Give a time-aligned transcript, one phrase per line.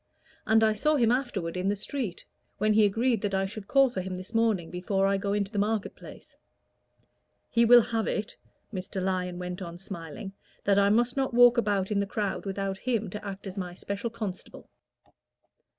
[0.47, 2.25] And I saw him afterward in the street,
[2.57, 5.51] when he agreed that I should call for him this morning before I go into
[5.51, 6.35] the market place.
[7.51, 8.35] He will have it,"
[8.73, 8.99] Mr.
[8.99, 10.33] Lyon went on, smiling,
[10.63, 13.75] "that I must not walk about in the crowd without him to act as my
[13.75, 14.71] special constable."